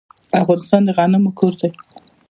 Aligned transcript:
افغانستان 0.41 0.81
د 0.85 0.89
غنمو 0.97 1.31
کور 1.39 1.53
دی. 1.59 1.69